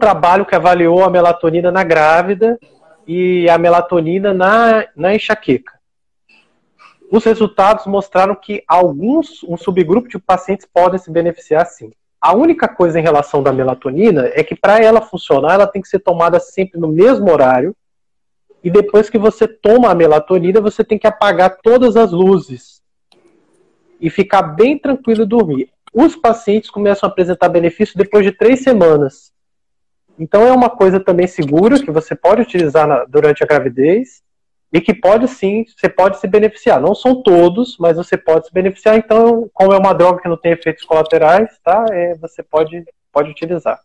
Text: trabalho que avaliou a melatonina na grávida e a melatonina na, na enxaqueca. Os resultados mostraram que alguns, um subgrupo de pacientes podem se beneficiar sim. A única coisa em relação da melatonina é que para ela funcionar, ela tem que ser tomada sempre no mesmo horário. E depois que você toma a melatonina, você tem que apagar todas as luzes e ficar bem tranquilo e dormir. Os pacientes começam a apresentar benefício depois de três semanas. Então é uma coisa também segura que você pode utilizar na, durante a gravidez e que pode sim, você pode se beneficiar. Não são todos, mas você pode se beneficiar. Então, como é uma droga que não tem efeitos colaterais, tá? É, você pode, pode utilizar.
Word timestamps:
trabalho 0.00 0.46
que 0.46 0.56
avaliou 0.56 1.04
a 1.04 1.10
melatonina 1.10 1.70
na 1.70 1.84
grávida 1.84 2.58
e 3.06 3.48
a 3.48 3.56
melatonina 3.58 4.34
na, 4.34 4.86
na 4.96 5.14
enxaqueca. 5.14 5.78
Os 7.12 7.24
resultados 7.24 7.86
mostraram 7.86 8.34
que 8.34 8.64
alguns, 8.66 9.42
um 9.44 9.56
subgrupo 9.56 10.08
de 10.08 10.18
pacientes 10.18 10.66
podem 10.72 10.98
se 10.98 11.10
beneficiar 11.10 11.66
sim. 11.66 11.92
A 12.20 12.34
única 12.34 12.68
coisa 12.68 12.98
em 12.98 13.02
relação 13.02 13.42
da 13.42 13.52
melatonina 13.52 14.30
é 14.34 14.42
que 14.42 14.54
para 14.54 14.78
ela 14.78 15.00
funcionar, 15.00 15.54
ela 15.54 15.66
tem 15.66 15.82
que 15.82 15.88
ser 15.88 16.00
tomada 16.00 16.38
sempre 16.38 16.78
no 16.78 16.88
mesmo 16.88 17.30
horário. 17.30 17.74
E 18.62 18.70
depois 18.70 19.08
que 19.08 19.18
você 19.18 19.48
toma 19.48 19.90
a 19.90 19.94
melatonina, 19.94 20.60
você 20.60 20.84
tem 20.84 20.98
que 20.98 21.06
apagar 21.06 21.58
todas 21.62 21.96
as 21.96 22.12
luzes 22.12 22.80
e 24.00 24.08
ficar 24.08 24.42
bem 24.42 24.78
tranquilo 24.78 25.22
e 25.22 25.26
dormir. 25.26 25.70
Os 25.92 26.14
pacientes 26.14 26.70
começam 26.70 27.08
a 27.08 27.10
apresentar 27.10 27.48
benefício 27.48 27.96
depois 27.96 28.24
de 28.24 28.32
três 28.32 28.62
semanas. 28.62 29.32
Então 30.20 30.46
é 30.46 30.52
uma 30.52 30.68
coisa 30.68 31.00
também 31.00 31.26
segura 31.26 31.82
que 31.82 31.90
você 31.90 32.14
pode 32.14 32.42
utilizar 32.42 32.86
na, 32.86 33.06
durante 33.06 33.42
a 33.42 33.46
gravidez 33.46 34.22
e 34.70 34.78
que 34.78 34.92
pode 34.92 35.26
sim, 35.26 35.64
você 35.66 35.88
pode 35.88 36.20
se 36.20 36.28
beneficiar. 36.28 36.78
Não 36.78 36.94
são 36.94 37.22
todos, 37.22 37.78
mas 37.78 37.96
você 37.96 38.18
pode 38.18 38.46
se 38.46 38.52
beneficiar. 38.52 38.98
Então, 38.98 39.50
como 39.54 39.72
é 39.72 39.78
uma 39.78 39.94
droga 39.94 40.20
que 40.20 40.28
não 40.28 40.36
tem 40.36 40.52
efeitos 40.52 40.84
colaterais, 40.84 41.58
tá? 41.64 41.86
É, 41.90 42.14
você 42.16 42.42
pode, 42.42 42.84
pode 43.10 43.30
utilizar. 43.30 43.80